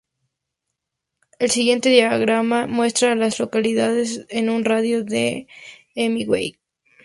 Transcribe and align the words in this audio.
El 1.37 1.51
siguiente 1.51 1.89
diagrama 1.89 2.65
muestra 2.65 3.11
a 3.11 3.15
las 3.15 3.37
localidades 3.39 4.25
en 4.29 4.49
un 4.49 4.65
radio 4.65 5.03
de 5.03 5.45
de 5.45 5.47
Hemingway. 6.05 6.57